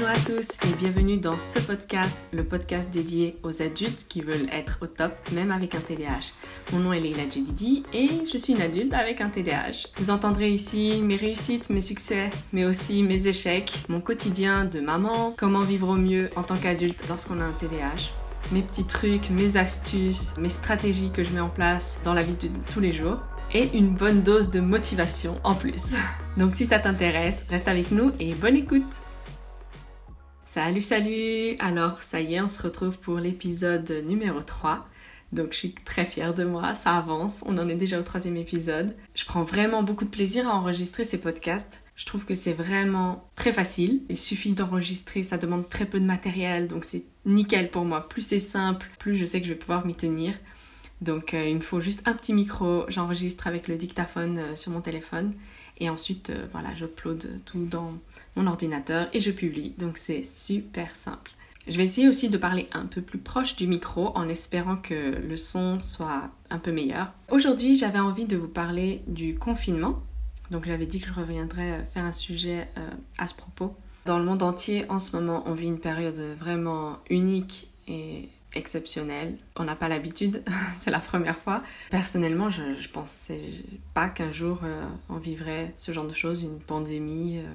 [0.00, 4.48] Bonjour à tous et bienvenue dans ce podcast, le podcast dédié aux adultes qui veulent
[4.50, 6.32] être au top, même avec un TDAH.
[6.72, 9.90] Mon nom est Leila Jedidi et je suis une adulte avec un TDAH.
[9.96, 15.34] Vous entendrez ici mes réussites, mes succès, mais aussi mes échecs, mon quotidien de maman,
[15.36, 18.14] comment vivre au mieux en tant qu'adulte lorsqu'on a un TDAH
[18.52, 22.36] mes petits trucs, mes astuces, mes stratégies que je mets en place dans la vie
[22.36, 23.18] de tous les jours
[23.52, 25.92] et une bonne dose de motivation en plus.
[26.38, 28.82] Donc si ça t'intéresse, reste avec nous et bonne écoute
[30.52, 34.84] Salut, salut Alors, ça y est, on se retrouve pour l'épisode numéro 3.
[35.30, 38.36] Donc, je suis très fière de moi, ça avance, on en est déjà au troisième
[38.36, 38.96] épisode.
[39.14, 41.84] Je prends vraiment beaucoup de plaisir à enregistrer ces podcasts.
[41.94, 44.02] Je trouve que c'est vraiment très facile.
[44.08, 48.08] Il suffit d'enregistrer, ça demande très peu de matériel, donc c'est nickel pour moi.
[48.08, 50.34] Plus c'est simple, plus je sais que je vais pouvoir m'y tenir.
[51.00, 54.72] Donc, euh, il me faut juste un petit micro, j'enregistre avec le dictaphone euh, sur
[54.72, 55.32] mon téléphone.
[55.80, 57.94] Et ensuite, euh, voilà, j'upload tout dans
[58.36, 59.74] mon ordinateur et je publie.
[59.78, 61.32] Donc c'est super simple.
[61.66, 64.94] Je vais essayer aussi de parler un peu plus proche du micro en espérant que
[64.94, 67.12] le son soit un peu meilleur.
[67.30, 70.02] Aujourd'hui, j'avais envie de vous parler du confinement.
[70.50, 73.74] Donc j'avais dit que je reviendrais faire un sujet euh, à ce propos.
[74.06, 79.36] Dans le monde entier, en ce moment, on vit une période vraiment unique et exceptionnelle.
[79.56, 80.42] On n'a pas l'habitude,
[80.80, 81.62] c'est la première fois.
[81.90, 83.42] Personnellement, je, ne pensais
[83.94, 87.52] pas qu'un jour euh, on vivrait ce genre de choses, une pandémie, euh,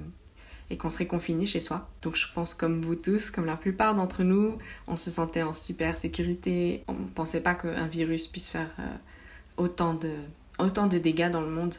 [0.70, 1.90] et qu'on serait confiné chez soi.
[2.02, 4.58] Donc je pense comme vous tous, comme la plupart d'entre nous,
[4.88, 6.84] on se sentait en super sécurité.
[6.88, 8.84] On ne pensait pas qu'un virus puisse faire euh,
[9.58, 10.16] autant, de,
[10.58, 11.76] autant de dégâts dans le monde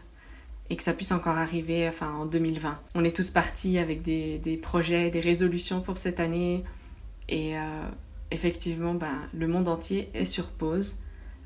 [0.69, 2.81] et que ça puisse encore arriver enfin, en 2020.
[2.95, 6.65] On est tous partis avec des, des projets, des résolutions pour cette année
[7.29, 7.57] et
[8.37, 10.95] effectivement, ben, le monde entier est sur pause.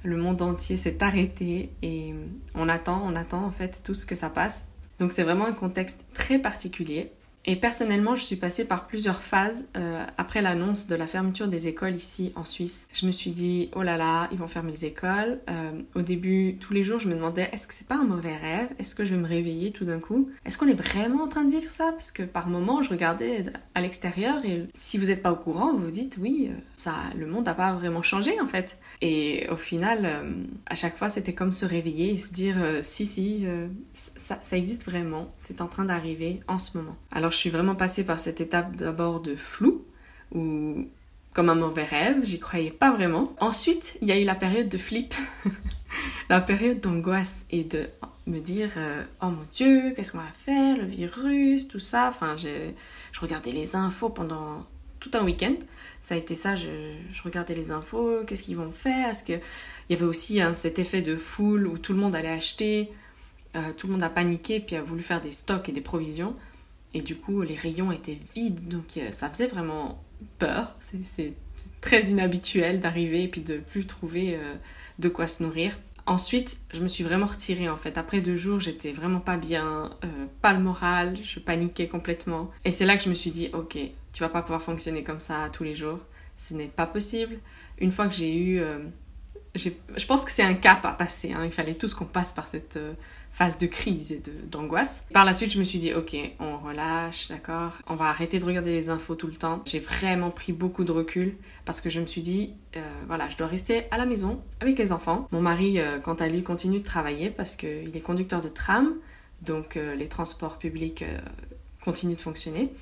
[0.03, 2.15] Le monde entier s'est arrêté et
[2.55, 4.69] on attend, on attend en fait tout ce que ça passe.
[4.99, 7.13] Donc c'est vraiment un contexte très particulier.
[7.47, 11.69] Et personnellement, je suis passée par plusieurs phases euh, après l'annonce de la fermeture des
[11.69, 12.87] écoles ici en Suisse.
[12.93, 15.41] Je me suis dit, oh là là, ils vont fermer les écoles.
[15.49, 18.37] Euh, au début, tous les jours, je me demandais, est-ce que c'est pas un mauvais
[18.37, 18.69] rêve?
[18.79, 20.31] Est-ce que je vais me réveiller tout d'un coup?
[20.45, 21.93] Est-ce qu'on est vraiment en train de vivre ça?
[21.93, 25.73] Parce que par moments, je regardais à l'extérieur et si vous n'êtes pas au courant,
[25.73, 28.77] vous vous dites, oui, euh, ça, le monde n'a pas vraiment changé en fait.
[29.01, 30.25] Et au final,
[30.67, 33.47] à chaque fois, c'était comme se réveiller et se dire, si, si,
[33.95, 36.97] ça, ça existe vraiment, c'est en train d'arriver en ce moment.
[37.11, 39.85] Alors je suis vraiment passée par cette étape d'abord de flou,
[40.33, 40.87] ou
[41.33, 43.35] comme un mauvais rêve, j'y croyais pas vraiment.
[43.41, 45.15] Ensuite, il y a eu la période de flip,
[46.29, 47.89] la période d'angoisse et de
[48.27, 52.09] me dire euh, oh mon dieu, qu'est-ce qu'on va faire, le virus, tout ça?
[52.09, 54.67] Enfin, je regardais les infos pendant
[54.99, 55.55] tout un week-end.
[56.01, 56.69] Ça a été ça, je,
[57.25, 59.41] regardais les infos, qu'est-ce qu'ils vont faire Est-ce qu'il
[59.89, 62.91] y avait aussi hein, cet effet de foule où tout le monde allait acheter,
[63.57, 66.37] euh, tout le monde a paniqué puis a voulu faire des stocks et des provisions.
[66.95, 70.03] Et du coup, les rayons étaient vides, donc euh, ça faisait vraiment
[70.39, 70.75] peur.
[70.81, 71.35] C'est
[71.81, 74.55] très inhabituel d'arriver et puis de plus trouver euh,
[74.99, 75.79] de quoi se nourrir.
[76.07, 77.97] Ensuite, je me suis vraiment retirée en fait.
[77.97, 82.51] Après deux jours, j'étais vraiment pas bien, euh, pas le moral, je paniquais complètement.
[82.65, 83.79] Et c'est là que je me suis dit, ok,
[84.13, 86.01] tu vas pas pouvoir fonctionner comme ça tous les jours.
[86.39, 87.39] Ce n'est pas possible.
[87.79, 88.63] Une fois que j'ai eu...
[89.55, 91.33] je pense que c'est un cap à passer.
[91.33, 91.45] Hein.
[91.45, 92.79] Il fallait tous qu'on passe par cette
[93.33, 95.03] phase de crise et d'angoisse.
[95.13, 98.45] Par la suite, je me suis dit, ok, on relâche, d'accord, on va arrêter de
[98.45, 99.63] regarder les infos tout le temps.
[99.67, 103.37] J'ai vraiment pris beaucoup de recul parce que je me suis dit, euh, voilà, je
[103.37, 105.29] dois rester à la maison avec les enfants.
[105.33, 108.95] Mon mari, euh, quant à lui, continue de travailler parce qu'il est conducteur de tram,
[109.43, 111.05] donc euh, les transports publics
[111.83, 112.73] continuent de fonctionner.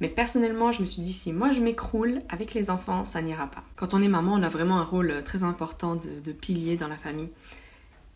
[0.00, 3.46] Mais personnellement, je me suis dit, si moi je m'écroule avec les enfants, ça n'ira
[3.46, 3.62] pas.
[3.76, 6.88] Quand on est maman, on a vraiment un rôle très important de, de pilier dans
[6.88, 7.28] la famille.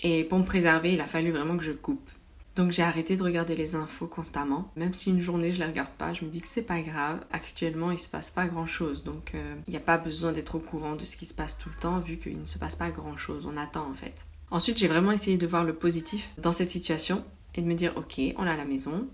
[0.00, 2.10] Et pour me préserver, il a fallu vraiment que je coupe.
[2.56, 4.70] Donc j'ai arrêté de regarder les infos constamment.
[4.76, 7.20] Même si une journée je la regarde pas, je me dis que c'est pas grave.
[7.30, 9.04] Actuellement, il se passe pas grand chose.
[9.04, 11.58] Donc euh, il n'y a pas besoin d'être au courant de ce qui se passe
[11.58, 13.46] tout le temps vu qu'il ne se passe pas grand chose.
[13.46, 14.24] On attend en fait.
[14.50, 17.92] Ensuite, j'ai vraiment essayé de voir le positif dans cette situation et de me dire
[17.96, 19.06] ok, on à la maison,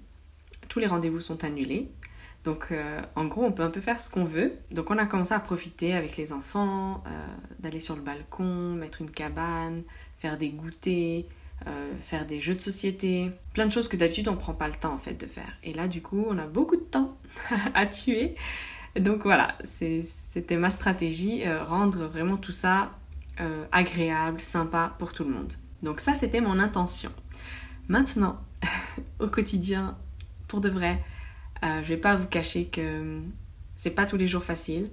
[0.68, 1.88] tous les rendez-vous sont annulés.
[2.44, 4.52] Donc euh, en gros, on peut un peu faire ce qu'on veut.
[4.70, 7.26] Donc on a commencé à profiter avec les enfants, euh,
[7.58, 9.82] d'aller sur le balcon, mettre une cabane,
[10.22, 11.24] faire des goûters,
[11.66, 14.74] euh, faire des jeux de société, plein de choses que d'habitude on prend pas le
[14.74, 15.52] temps en fait de faire.
[15.64, 17.16] Et là du coup on a beaucoup de temps
[17.74, 18.36] à tuer.
[18.94, 22.92] Donc voilà, c'était ma stratégie, euh, rendre vraiment tout ça
[23.40, 25.52] euh, agréable, sympa pour tout le monde.
[25.82, 27.10] Donc ça c'était mon intention.
[27.88, 28.38] Maintenant,
[29.18, 29.98] au quotidien,
[30.46, 31.02] pour de vrai,
[31.62, 33.22] je vais pas vous cacher que
[33.74, 34.88] c'est pas tous les jours facile.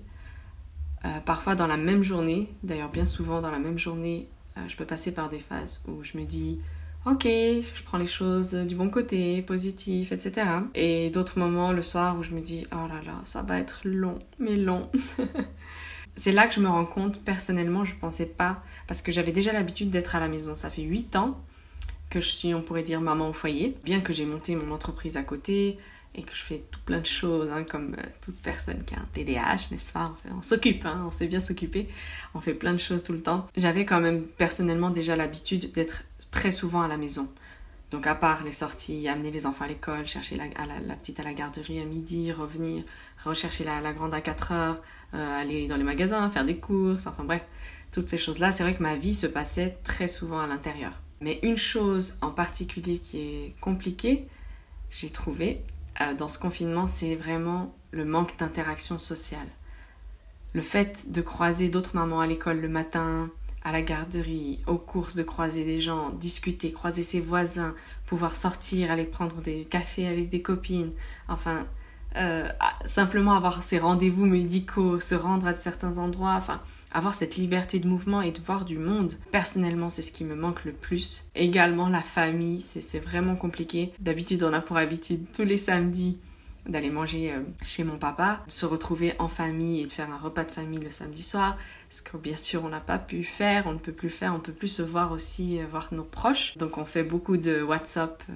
[1.25, 4.85] parfois dans la même journée, d'ailleurs bien souvent dans la même journée, euh, je peux
[4.85, 6.59] passer par des phases où je me dis
[7.05, 10.47] ok, je prends les choses du bon côté, positif, etc.
[10.75, 13.81] Et d'autres moments le soir où je me dis, oh là là, ça va être
[13.83, 14.89] long, mais long.
[16.15, 19.53] c'est là que je me rends compte, personnellement, je pensais pas, parce que j'avais déjà
[19.53, 20.55] l'habitude d'être à la maison.
[20.55, 21.39] Ça fait 8 ans
[22.09, 23.77] que je suis, on pourrait dire, maman au foyer.
[23.83, 25.77] Bien que j'ai monté mon entreprise à côté
[26.15, 28.99] et que je fais tout plein de choses, hein, comme euh, toute personne qui a
[28.99, 30.15] un TDAH, n'est-ce pas?
[30.35, 31.87] On, s'occupe, hein, on sait bien s'occuper,
[32.33, 33.47] on fait plein de choses tout le temps.
[33.55, 37.29] J'avais quand même personnellement déjà l'habitude d'être très souvent à la maison.
[37.91, 40.45] Donc à part les sorties, amener les enfants à l'école, chercher la,
[40.95, 42.83] petite à la garderie à midi, revenir,
[43.23, 44.81] rechercher la, grande à 4 heures,
[45.13, 47.43] euh, aller dans les magasins, faire des courses, enfin bref,
[47.91, 50.93] toutes ces choses-là, c'est vrai que ma vie se passait très souvent à l'intérieur.
[51.21, 54.27] Mais une chose en particulier qui est compliquée,
[54.91, 55.61] j'ai trouvé,
[56.01, 59.47] euh, dans ce confinement, c'est vraiment le manque d'interaction sociale.
[60.53, 63.29] Le fait de croiser d'autres mamans à l'école le matin,
[63.63, 67.75] à la garderie, aux courses, de croiser des gens, discuter, croiser ses voisins,
[68.05, 70.91] pouvoir sortir, aller prendre des cafés avec des copines,
[71.27, 71.65] enfin,
[72.15, 72.47] euh,
[72.85, 76.61] simplement avoir ses rendez-vous médicaux, se rendre à certains endroits, enfin,
[76.91, 79.13] avoir cette liberté de mouvement et de voir du monde.
[79.31, 81.25] Personnellement, c'est ce qui me manque le plus.
[81.35, 83.93] Également, la famille, c'est vraiment compliqué.
[83.99, 86.17] D'habitude, on a pour habitude tous les samedis
[86.69, 90.17] d'aller manger euh, chez mon papa, de se retrouver en famille et de faire un
[90.17, 91.57] repas de famille le samedi soir.
[91.89, 94.39] Ce que bien sûr on n'a pas pu faire, on ne peut plus faire, on
[94.39, 96.57] peut plus se voir aussi, euh, voir nos proches.
[96.57, 98.33] Donc on fait beaucoup de WhatsApp, euh,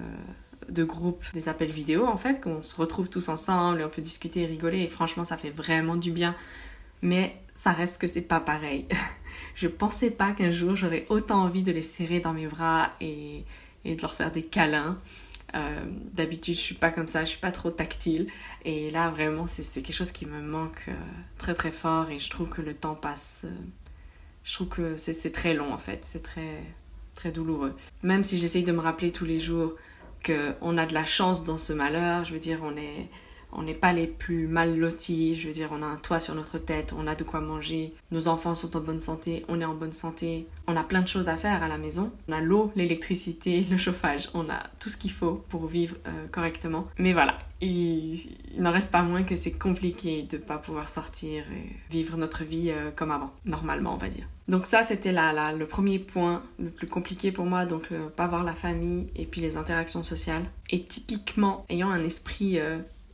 [0.68, 4.02] de groupes, des appels vidéo en fait, qu'on se retrouve tous ensemble et on peut
[4.02, 4.80] discuter et rigoler.
[4.80, 6.34] Et franchement ça fait vraiment du bien.
[7.02, 8.86] Mais ça reste que c'est pas pareil.
[9.54, 13.44] je pensais pas qu'un jour j'aurais autant envie de les serrer dans mes bras et,
[13.84, 14.98] et de leur faire des câlins.
[15.54, 18.28] Euh, d'habitude, je suis pas comme ça, je suis pas trop tactile.
[18.64, 20.94] Et là, vraiment, c'est quelque chose qui me manque euh,
[21.38, 23.42] très très fort et je trouve que le temps passe.
[23.44, 23.54] Euh,
[24.42, 26.62] je trouve que c'est très long en fait, c'est très
[27.14, 27.74] très douloureux.
[28.02, 29.74] Même si j'essaye de me rappeler tous les jours
[30.26, 33.08] qu'on a de la chance dans ce malheur, je veux dire, on est
[33.54, 36.34] on n'est pas les plus mal lotis, je veux dire, on a un toit sur
[36.34, 39.64] notre tête, on a de quoi manger, nos enfants sont en bonne santé, on est
[39.64, 42.40] en bonne santé, on a plein de choses à faire à la maison, on a
[42.40, 46.88] l'eau, l'électricité, le chauffage, on a tout ce qu'il faut pour vivre euh, correctement.
[46.98, 48.18] Mais voilà, il,
[48.58, 52.44] n'en reste pas moins que c'est compliqué de ne pas pouvoir sortir et vivre notre
[52.44, 54.26] vie euh, comme avant, normalement on va dire.
[54.46, 58.26] Donc ça c'était là, le premier point le plus compliqué pour moi, donc euh, pas
[58.26, 60.44] voir la famille et puis les interactions sociales.
[60.70, 62.58] Et typiquement ayant un esprit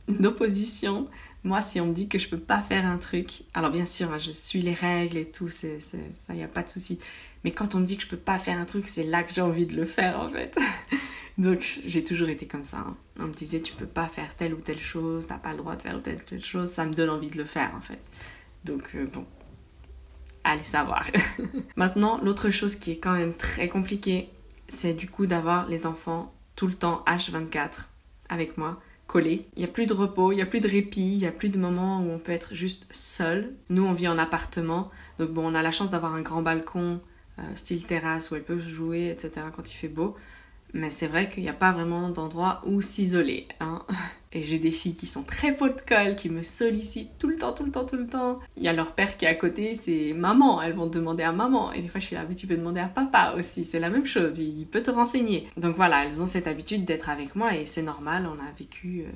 [0.19, 1.07] d'opposition.
[1.43, 4.11] Moi, si on me dit que je peux pas faire un truc, alors bien sûr,
[4.11, 6.99] hein, je suis les règles et tout, c'est, ça, y a pas de souci.
[7.43, 9.33] Mais quand on me dit que je peux pas faire un truc, c'est là que
[9.33, 10.55] j'ai envie de le faire en fait.
[11.39, 12.77] Donc j'ai toujours été comme ça.
[12.77, 12.97] Hein.
[13.19, 15.75] On me disait tu peux pas faire telle ou telle chose, t'as pas le droit
[15.75, 17.99] de faire telle ou telle chose, ça me donne envie de le faire en fait.
[18.63, 19.25] Donc euh, bon,
[20.43, 21.07] allez savoir.
[21.75, 24.29] Maintenant, l'autre chose qui est quand même très compliquée,
[24.67, 27.87] c'est du coup d'avoir les enfants tout le temps H24
[28.29, 28.79] avec moi
[29.19, 31.31] il n'y a plus de repos, il n'y a plus de répit, il n'y a
[31.31, 33.53] plus de moments où on peut être juste seul.
[33.69, 37.01] Nous, on vit en appartement, donc bon, on a la chance d'avoir un grand balcon,
[37.39, 39.47] euh, style terrasse, où elles peuvent jouer, etc.
[39.55, 40.15] quand il fait beau.
[40.73, 43.47] Mais c'est vrai qu'il n'y a pas vraiment d'endroit où s'isoler.
[43.59, 43.85] Hein.
[44.33, 47.35] Et j'ai des filles qui sont très pot de colle, qui me sollicitent tout le
[47.35, 48.39] temps, tout le temps, tout le temps.
[48.55, 50.61] Il y a leur père qui est à côté, c'est maman.
[50.61, 51.73] Elles vont demander à maman.
[51.73, 53.65] Et des fois, je suis là, mais tu peux demander à papa aussi.
[53.65, 54.39] C'est la même chose.
[54.39, 55.47] Il peut te renseigner.
[55.57, 58.25] Donc voilà, elles ont cette habitude d'être avec moi et c'est normal.
[58.25, 59.01] On a vécu.
[59.01, 59.11] Euh,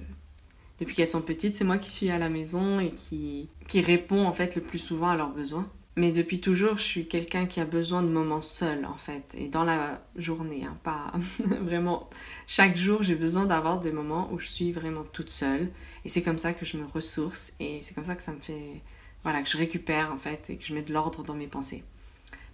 [0.79, 4.25] depuis qu'elles sont petites, c'est moi qui suis à la maison et qui, qui répond
[4.25, 5.69] en fait le plus souvent à leurs besoins.
[5.97, 9.47] Mais depuis toujours, je suis quelqu'un qui a besoin de moments seuls, en fait, et
[9.47, 12.09] dans la journée, hein, pas vraiment.
[12.47, 15.71] Chaque jour, j'ai besoin d'avoir des moments où je suis vraiment toute seule,
[16.03, 18.39] et c'est comme ça que je me ressource, et c'est comme ça que ça me
[18.39, 18.81] fait.
[19.23, 21.83] Voilà, que je récupère, en fait, et que je mets de l'ordre dans mes pensées.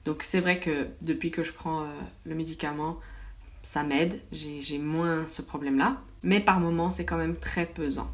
[0.05, 2.99] Donc, c'est vrai que depuis que je prends euh, le médicament,
[3.63, 8.11] ça m'aide, j'ai moins ce problème-là, mais par moments, c'est quand même très pesant.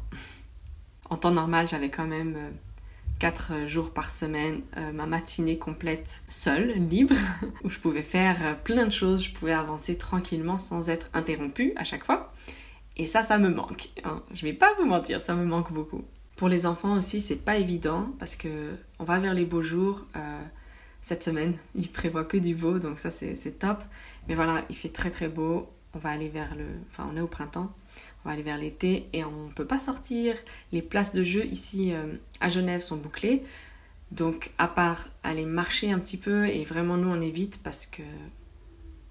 [1.10, 2.34] en temps normal, j'avais quand même.
[2.36, 2.50] Euh,
[3.18, 7.16] 4 jours par semaine euh, ma matinée complète seule, libre,
[7.64, 11.72] où je pouvais faire euh, plein de choses, je pouvais avancer tranquillement sans être interrompue
[11.76, 12.32] à chaque fois.
[12.96, 13.90] Et ça, ça me manque.
[14.04, 14.22] Hein.
[14.32, 16.04] Je vais pas vous mentir, ça me manque beaucoup.
[16.36, 20.02] Pour les enfants aussi, c'est pas évident parce que on va vers les beaux jours.
[20.16, 20.42] Euh,
[21.00, 23.82] cette semaine, il prévoit que du beau, donc ça c'est top.
[24.28, 25.68] Mais voilà, il fait très très beau.
[25.94, 26.66] On va aller vers le.
[26.90, 27.72] Enfin, on est au printemps
[28.28, 30.36] va aller vers l'été et on ne peut pas sortir.
[30.72, 33.42] Les places de jeu ici euh, à Genève sont bouclées.
[34.12, 38.02] Donc à part aller marcher un petit peu et vraiment nous on évite parce que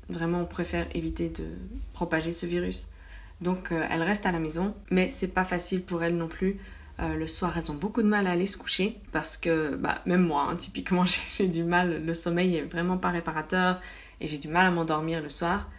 [0.10, 1.46] vraiment on préfère éviter de
[1.94, 2.90] propager ce virus.
[3.42, 6.60] Donc euh, elles restent à la maison, mais c'est pas facile pour elles non plus.
[7.00, 10.02] Euh, le soir, elles ont beaucoup de mal à aller se coucher parce que, bah,
[10.08, 11.06] même moi, hein, typiquement,
[11.38, 12.04] j'ai du mal.
[12.04, 13.80] Le sommeil est vraiment pas réparateur
[14.20, 15.70] et j'ai du mal à m'endormir le soir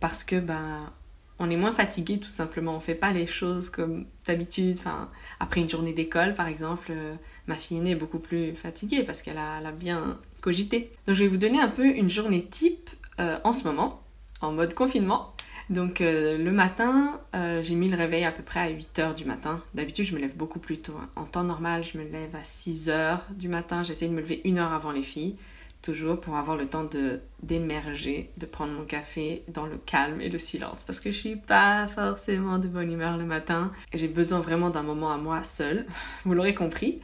[0.00, 0.92] parce que ben
[1.38, 2.76] on est moins fatigué tout simplement.
[2.76, 4.76] On fait pas les choses comme d'habitude.
[4.78, 5.08] Enfin,
[5.40, 7.14] après une journée d'école, par exemple, euh,
[7.46, 10.92] ma fille aînée est beaucoup plus fatiguée parce qu'elle a, bien cogité.
[11.06, 12.90] Donc je vais vous donner un peu une journée type
[13.20, 14.02] euh, en ce moment,
[14.40, 15.34] en mode confinement.
[15.70, 19.62] Donc euh, le matin, j'ai mis le réveil à peu près à 8h du matin.
[19.74, 20.94] D'habitude, je me lève beaucoup plus tôt.
[21.00, 21.08] Hein.
[21.14, 23.84] En temps normal, je me lève à 6h du matin.
[23.84, 25.36] J'essaie de me lever une heure avant les filles
[25.82, 30.28] toujours pour avoir le temps de d'émerger, de prendre mon café dans le calme et
[30.28, 34.40] le silence parce que je suis pas forcément de bonne humeur le matin j'ai besoin
[34.40, 35.86] vraiment d'un moment à moi seul,
[36.24, 37.00] vous l'aurez compris.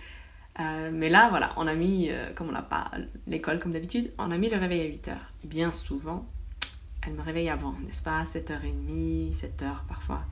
[0.61, 2.91] Euh, mais là, voilà, on a mis, euh, comme on n'a pas
[3.27, 5.17] l'école comme d'habitude, on a mis le réveil à 8h.
[5.43, 6.27] Bien souvent,
[7.05, 8.23] elle me réveille avant, n'est-ce pas?
[8.23, 10.23] 7h30, 7h parfois.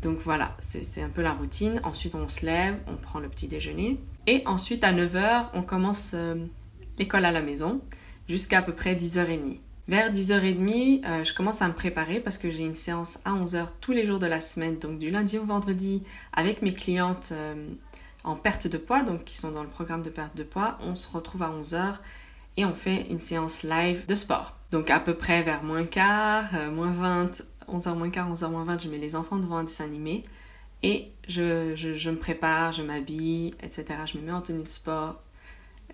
[0.00, 1.80] Donc voilà, c'est un peu la routine.
[1.82, 4.00] Ensuite, on se lève, on prend le petit déjeuner.
[4.26, 6.36] Et ensuite, à 9h, on commence euh,
[6.98, 7.80] l'école à la maison
[8.28, 9.58] jusqu'à à peu près 10h30.
[9.86, 13.68] Vers 10h30, euh, je commence à me préparer parce que j'ai une séance à 11h
[13.80, 17.68] tous les jours de la semaine, donc du lundi au vendredi, avec mes clientes euh,
[18.24, 20.78] en perte de poids, donc qui sont dans le programme de perte de poids.
[20.80, 21.96] On se retrouve à 11h
[22.56, 24.56] et on fait une séance live de sport.
[24.70, 28.64] Donc à peu près vers moins quart, euh, moins 20, 11h moins quart, 11h moins
[28.64, 30.24] 20, je mets les enfants devant un dessin animé
[30.82, 33.84] et je, je me prépare, je m'habille, etc.
[34.06, 35.22] Je me mets en tenue de sport,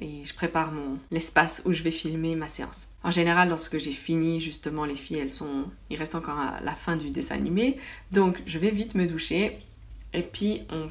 [0.00, 2.88] et je prépare mon l'espace où je vais filmer ma séance.
[3.02, 6.74] En général, lorsque j'ai fini, justement, les filles, elles sont, il reste encore à la
[6.74, 7.76] fin du dessin animé,
[8.12, 9.58] donc je vais vite me doucher
[10.12, 10.88] et puis on,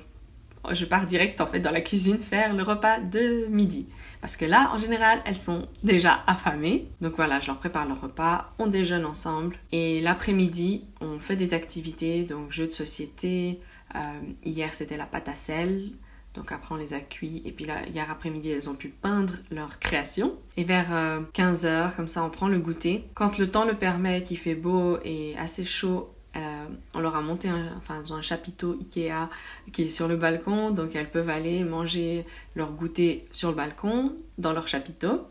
[0.74, 3.88] je pars direct en fait dans la cuisine faire le repas de midi.
[4.22, 6.88] Parce que là, en général, elles sont déjà affamées.
[7.00, 9.56] Donc voilà, je leur prépare leur repas, on déjeune ensemble.
[9.72, 13.62] Et l'après-midi, on fait des activités, donc jeux de société.
[13.96, 15.92] Euh, hier, c'était la pâte à sel.
[16.40, 19.34] Donc après on les a cuits et puis là hier après-midi elles ont pu peindre
[19.52, 20.36] leur création.
[20.56, 20.90] Et vers
[21.34, 23.04] 15h euh, comme ça on prend le goûter.
[23.14, 27.22] Quand le temps le permet, qu'il fait beau et assez chaud, euh, on leur a
[27.22, 29.30] monté un, enfin, un chapiteau Ikea
[29.74, 34.14] qui est sur le balcon, donc elles peuvent aller manger leur goûter sur le balcon,
[34.38, 35.28] dans leur chapiteau.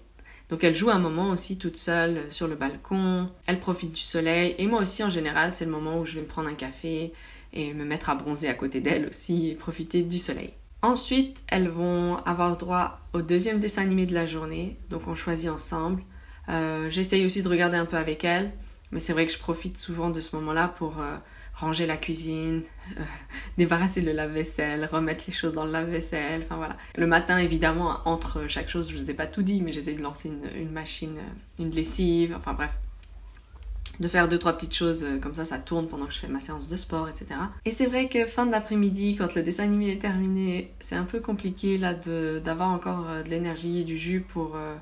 [0.51, 4.55] Donc elles jouent un moment aussi toutes seules sur le balcon, elles profitent du soleil,
[4.59, 7.15] et moi aussi en général c'est le moment où je vais me prendre un café
[7.55, 10.53] et me mettre à bronzer à côté d'elles aussi profiter du soleil.
[10.81, 15.51] Ensuite, elles vont avoir droit au deuxième dessin animé de la journée, donc on choisit
[15.51, 16.03] ensemble.
[16.49, 18.53] Euh, j'essaye aussi de regarder un peu avec elles,
[18.93, 21.17] mais c'est vrai que je profite souvent de ce moment-là pour euh,
[21.53, 22.63] ranger la cuisine,
[22.97, 23.03] euh,
[23.59, 26.77] débarrasser le lave-vaisselle, remettre les choses dans le lave-vaisselle, enfin voilà.
[26.97, 30.03] Le matin, évidemment, entre chaque chose, je vous ai pas tout dit, mais j'essaie de
[30.03, 31.19] lancer une machine,
[31.59, 32.71] une lessive, enfin bref,
[34.01, 36.29] de faire deux trois petites choses euh, comme ça ça tourne pendant que je fais
[36.29, 37.27] ma séance de sport etc
[37.65, 41.21] et c'est vrai que fin d'après-midi quand le dessin animé est terminé c'est un peu
[41.21, 44.77] compliqué là d'avoir encore euh, de l'énergie du jus pour euh,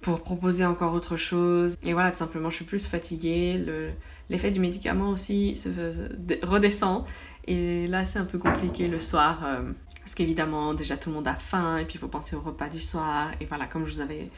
[0.00, 1.76] pour proposer encore autre chose.
[1.84, 3.64] Et voilà tout simplement je suis plus fatiguée.
[4.30, 5.68] L'effet du médicament aussi se,
[6.44, 7.04] redescend.
[7.46, 9.46] Et là c'est un peu compliqué le soir
[10.00, 12.68] parce qu'évidemment déjà tout le monde a faim et puis il faut penser au repas
[12.68, 13.30] du soir.
[13.40, 14.28] Et voilà comme je vous avais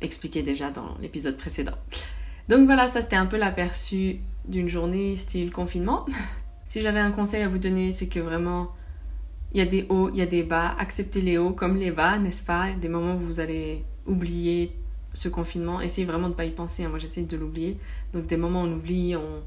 [0.00, 1.78] expliqué déjà dans l'épisode précédent
[2.48, 6.06] donc voilà, ça c'était un peu l'aperçu d'une journée style confinement.
[6.68, 8.72] si j'avais un conseil à vous donner, c'est que vraiment,
[9.52, 10.74] il y a des hauts, il y a des bas.
[10.78, 12.72] Acceptez les hauts comme les bas, n'est-ce pas?
[12.72, 14.72] Des moments où vous allez oublier
[15.12, 15.80] ce confinement.
[15.80, 16.84] Essayez vraiment de ne pas y penser.
[16.84, 16.88] Hein.
[16.88, 17.78] Moi, j'essaye de l'oublier.
[18.12, 19.42] Donc des moments où on oublie, on,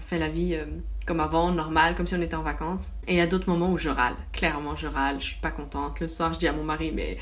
[0.00, 0.64] fait la vie euh,
[1.04, 2.92] comme avant, normal, comme si on était en vacances.
[3.06, 4.14] Et il y a d'autres moments où je râle.
[4.32, 5.20] Clairement, je râle.
[5.20, 6.00] Je suis pas contente.
[6.00, 7.18] Le soir, je dis à mon mari, mais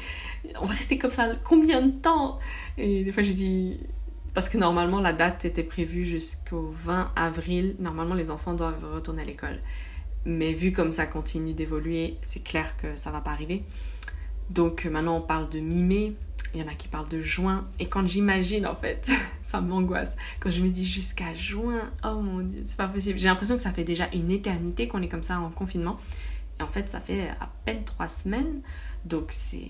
[0.60, 2.38] on va rester comme ça combien de temps?
[2.78, 3.80] Et des fois, je dis
[4.34, 7.76] parce que normalement, la date était prévue jusqu'au 20 avril.
[7.78, 9.60] Normalement, les enfants doivent retourner à l'école.
[10.24, 13.64] Mais vu comme ça continue d'évoluer, c'est clair que ça va pas arriver.
[14.50, 16.14] Donc maintenant, on parle de mi-mai.
[16.54, 17.66] Il y en a qui parlent de juin.
[17.78, 19.10] Et quand j'imagine, en fait,
[19.42, 20.14] ça m'angoisse.
[20.40, 23.18] Quand je me dis jusqu'à juin, oh mon dieu, c'est pas possible.
[23.18, 25.98] J'ai l'impression que ça fait déjà une éternité qu'on est comme ça en confinement.
[26.58, 28.62] Et en fait, ça fait à peine trois semaines.
[29.04, 29.68] Donc c'est.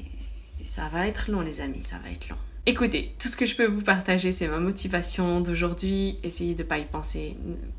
[0.63, 2.37] Ça va être long, les amis, ça va être long.
[2.65, 6.21] Écoutez, tout ce que je peux vous partager, c'est ma motivation d'aujourd'hui.
[6.23, 7.37] Essayez de ne pas y penser.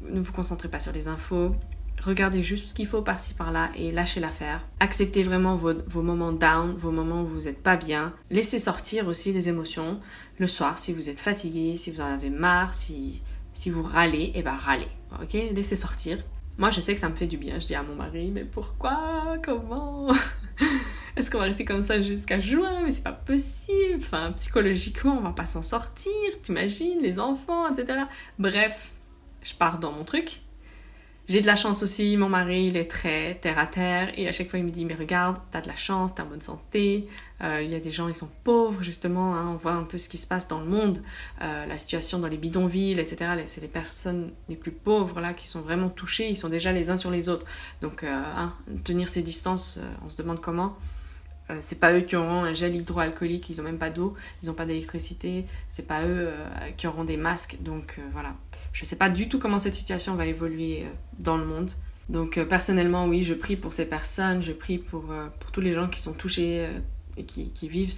[0.10, 1.56] Ne vous concentrez pas sur les infos.
[2.02, 4.68] Regardez juste ce qu'il faut par-ci par-là et lâchez l'affaire.
[4.82, 8.14] Acceptez vraiment vos, moments down, vos moments où vous n'êtes pas bien.
[8.30, 10.02] Laissez sortir aussi les émotions.
[10.38, 13.22] Le soir, si vous êtes fatigué, si vous en avez marre, si,
[13.54, 14.90] si vous râlez, et eh ben râlez.
[15.22, 15.32] Ok?
[15.54, 16.18] Laissez sortir.
[16.58, 17.60] Moi, je sais que ça me fait du bien.
[17.60, 19.38] Je dis à mon mari, mais pourquoi?
[19.44, 20.08] Comment?
[21.16, 22.82] Est-ce qu'on va rester comme ça jusqu'à juin?
[22.86, 24.00] Mais c'est pas possible.
[24.00, 26.12] Enfin, psychologiquement, on va pas s'en sortir.
[26.44, 28.04] T'imagines, les enfants, etc.
[28.38, 28.92] Bref,
[29.44, 30.42] je pars dans mon truc.
[31.30, 34.34] J'ai de la chance aussi, mon mari, il est très terre à terre et à
[34.34, 37.08] chaque fois il me dit mais regarde, t'as de la chance, t'es en bonne santé.
[37.44, 39.98] Euh, il y a des gens, ils sont pauvres justement, hein, on voit un peu
[39.98, 41.00] ce qui se passe dans le monde,
[41.42, 43.32] euh, la situation dans les bidonvilles, etc.
[43.46, 46.90] C'est les personnes les plus pauvres là qui sont vraiment touchées, ils sont déjà les
[46.90, 47.46] uns sur les autres.
[47.82, 50.78] Donc euh, hein, tenir ces distances, on se demande comment.
[51.50, 54.50] Euh, c'est pas eux qui auront un gel hydroalcoolique, ils ont même pas d'eau, ils
[54.50, 56.48] ont pas d'électricité, c'est pas eux euh,
[56.78, 57.58] qui auront des masques.
[57.60, 58.36] Donc voilà,
[58.72, 60.86] je sais pas du tout comment cette situation va évoluer
[61.20, 61.72] dans le monde.
[62.08, 65.88] Donc personnellement, oui, je prie pour ces personnes, je prie pour, pour tous les gens
[65.88, 66.70] qui sont touchés
[67.18, 67.94] et qui, vivent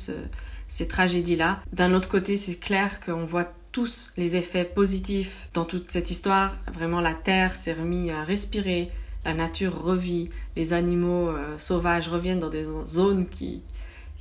[0.67, 1.61] ces tragédies-là.
[1.73, 6.55] D'un autre côté, c'est clair qu'on voit tous les effets positifs dans toute cette histoire.
[6.73, 8.89] Vraiment, la Terre s'est remise à respirer,
[9.25, 13.61] la nature revit, les animaux euh, sauvages reviennent dans des zones qui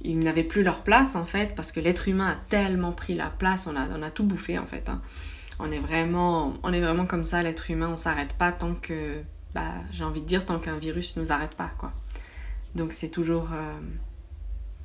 [0.05, 3.69] n'avaient plus leur place en fait parce que l'être humain a tellement pris la place,
[3.69, 4.89] on a, tout bouffé en fait.
[4.89, 5.01] Hein.
[5.61, 9.21] On est vraiment on est vraiment comme ça l'être humain, on s'arrête pas tant que
[9.55, 11.93] bah, j'ai envie de dire tant qu'un virus nous arrête pas quoi.
[12.75, 13.79] Donc c'est toujours euh,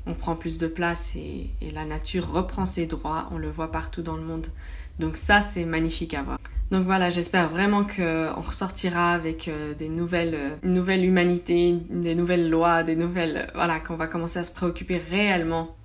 [0.05, 4.01] on prend plus de place et, la nature reprend ses droits, on le voit partout
[4.01, 4.47] dans le monde.
[4.99, 6.39] Donc ça c'est magnifique à voir.
[6.71, 12.13] Donc voilà, j'espère vraiment qu'on ressortira avec euh, des nouvelles, euh, une nouvelle humanité, des
[12.13, 15.75] nouvelles lois, des nouvelles, euh, voilà, qu'on va commencer à se préoccuper réellement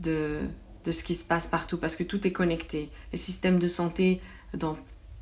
[0.00, 0.40] de,
[0.84, 2.90] de ce qui se passe partout parce que tout est connecté.
[3.12, 4.20] Les systèmes de santé
[4.52, 4.76] dans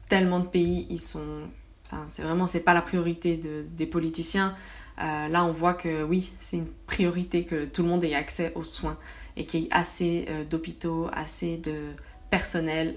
[0.08, 1.48] tellement de pays, ils sont,
[1.84, 4.54] enfin, c'est vraiment, c'est pas la priorité de, des politiciens.
[5.00, 8.64] Là, on voit que oui, c'est une priorité que tout le monde ait accès aux
[8.64, 8.98] soins
[9.36, 11.92] et qu'il y ait assez d'hôpitaux, assez de
[12.30, 12.96] personnel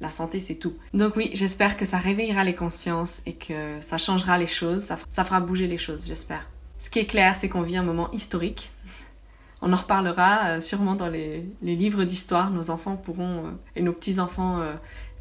[0.00, 0.74] la santé c'est tout.
[0.94, 5.24] Donc oui, j'espère que ça réveillera les consciences et que ça changera les choses, ça,
[5.24, 6.48] fera bouger les choses, j'espère.
[6.78, 8.70] Ce qui est clair, c'est qu'on vit un moment historique.
[9.62, 12.50] On en reparlera euh, sûrement dans les, livres d'histoire.
[12.50, 14.72] Nos enfants pourront, euh, et nos petits-enfants euh,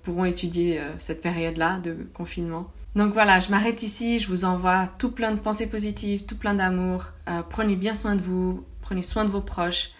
[0.03, 2.71] pourront étudier cette période-là de confinement.
[2.95, 6.55] Donc voilà, je m'arrête ici, je vous envoie tout plein de pensées positives, tout plein
[6.55, 7.05] d'amour.
[7.49, 9.91] prenez bien soin de vous, prenez soin de vos proches.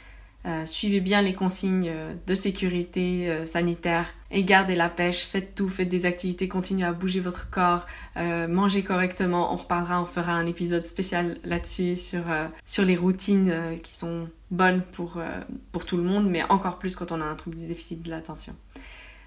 [0.45, 5.25] Euh, suivez bien les consignes euh, de sécurité euh, sanitaire et gardez la pêche.
[5.25, 9.53] Faites tout, faites des activités, continuez à bouger votre corps, mangez correctement.
[9.53, 12.23] On reparlera, on fera un épisode spécial là-dessus sur,
[12.65, 15.21] sur les routines qui sont bonnes pour,
[15.71, 18.09] pour tout le monde, mais encore plus quand on a un trouble du déficit de
[18.09, 18.55] l'attention.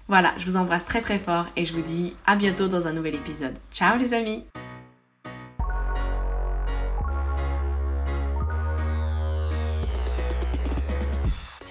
[0.07, 2.93] Voilà, je vous embrasse très très fort et je vous dis à bientôt dans un
[2.93, 3.55] nouvel épisode.
[3.71, 4.43] Ciao les amis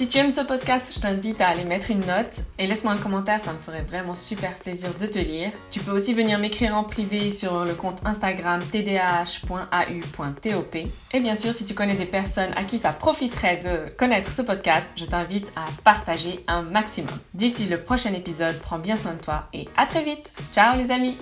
[0.03, 2.99] Si tu aimes ce podcast, je t'invite à aller mettre une note et laisse-moi un
[2.99, 5.53] commentaire, ça me ferait vraiment super plaisir de te lire.
[5.71, 10.77] Tu peux aussi venir m'écrire en privé sur le compte Instagram tdh.au.top.
[11.13, 14.43] Et bien sûr, si tu connais des personnes à qui ça profiterait de connaître ce
[14.43, 17.15] podcast, je t'invite à partager un maximum.
[17.33, 20.33] D'ici le prochain épisode, prends bien soin de toi et à très vite.
[20.53, 21.17] Ciao les amis